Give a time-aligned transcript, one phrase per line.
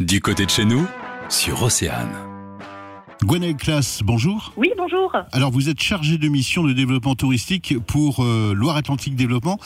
[0.00, 0.86] Du côté de chez nous,
[1.30, 2.12] sur Océane.
[3.24, 4.52] Gwenaëlle Classe, bonjour.
[4.58, 5.10] Oui, bonjour.
[5.32, 9.58] Alors vous êtes chargé de mission de développement touristique pour euh, Loire-Atlantique Développement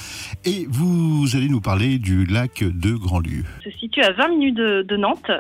[0.45, 3.43] et vous allez nous parler du lac de Grandlieu.
[3.64, 5.32] Se situe à 20 minutes de, de Nantes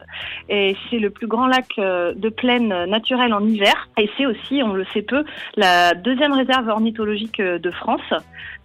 [0.50, 4.62] et c'est le plus grand lac euh, de plaine naturelle en hiver et c'est aussi,
[4.62, 5.24] on le sait peu,
[5.56, 8.12] la deuxième réserve ornithologique euh, de France.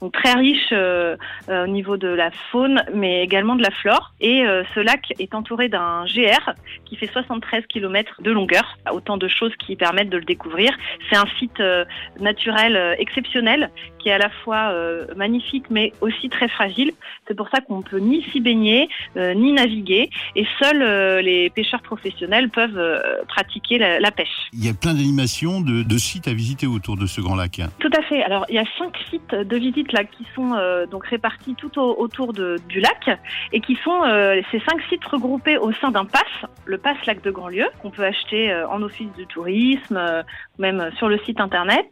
[0.02, 1.16] Donc très riche euh,
[1.50, 4.44] au niveau de la faune mais également de la flore et
[4.74, 6.52] ce lac est entouré d'un GR
[6.86, 10.72] qui fait 73 km de longueur, autant de choses qui permettent de le découvrir.
[11.10, 11.62] C'est un site
[12.20, 13.70] naturel exceptionnel
[14.06, 16.92] qui est à la fois euh, magnifique mais aussi très fragile.
[17.28, 18.88] C'est pour ça qu'on peut ni s'y baigner
[19.18, 22.80] euh, ni naviguer et seuls euh, les pêcheurs professionnels peuvent
[23.28, 24.38] pratiquer la, la pêche.
[24.54, 27.60] Il y a plein d'animations, de, de sites à visiter autour de ce grand lac.
[27.80, 28.22] Tout à fait.
[28.24, 30.52] Alors il y a cinq sites de visite là qui sont
[30.92, 33.10] donc répartis tout au- autour de- du lac
[33.54, 34.02] et qui sont
[34.52, 36.22] ces cinq sites regroupés au sein d'un pass,
[36.66, 40.00] le pass lac de Grandlieu qu'on peut acheter en office du tourisme,
[40.60, 41.88] même sur le site internet.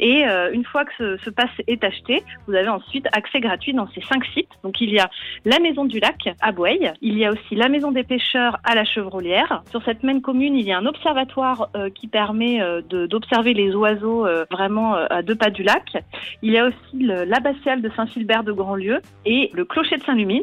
[0.00, 3.88] Et une fois que ce, ce pass est acheté, vous avez ensuite accès gratuit dans
[3.88, 4.48] ces cinq sites.
[4.62, 5.10] Donc il y a
[5.44, 8.74] la maison du lac à Boueil, il y a aussi la maison des pêcheurs à
[8.74, 9.62] la Chevrolière.
[9.70, 13.74] Sur cette même commune, il y a un observatoire euh, qui permet euh, d'observer les
[13.74, 15.96] oiseaux euh, vraiment à deux pas du lac.
[16.42, 20.42] Il y a aussi le- l'abbatiale de Saint-Philbert de Grandlieu et le clocher de Saint-Lumine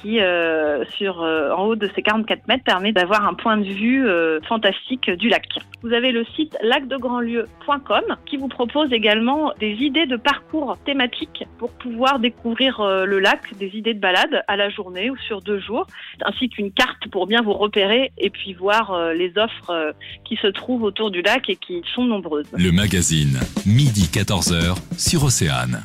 [0.00, 4.06] qui, en haut de ces 44 mètres, permet d'avoir un point de vue
[4.46, 5.46] fantastique du lac.
[5.82, 10.42] Vous avez le site lacdegrandlieu.com qui vous propose également des idées de parcours
[10.84, 15.16] thématiques pour pouvoir découvrir euh, le lac, des idées de balade à la journée ou
[15.16, 15.86] sur deux jours,
[16.24, 19.92] ainsi qu'une carte pour bien vous repérer et puis voir euh, les offres euh,
[20.24, 22.46] qui se trouvent autour du lac et qui sont nombreuses.
[22.52, 25.82] Le magazine, midi 14h, sur Océane.